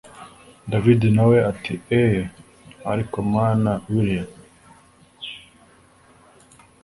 david 0.71 1.01
nawe 1.17 1.37
ati 1.51 1.73
eee 1.99 2.21
ariko 2.91 3.17
mn 3.31 3.63
willia 3.91 4.25